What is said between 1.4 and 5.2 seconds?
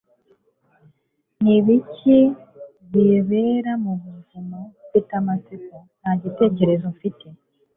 ni ibiki bibera mu buvumo? mfite